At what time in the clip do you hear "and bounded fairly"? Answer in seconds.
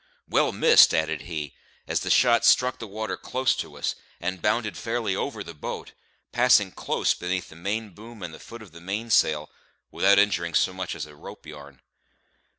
4.19-5.15